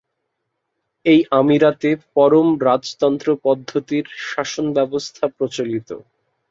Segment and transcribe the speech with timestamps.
[1.05, 5.89] এই আমিরাতে পরম রাজতন্ত্র পদ্ধতির শাসন ব্যবস্থা প্রচলিত।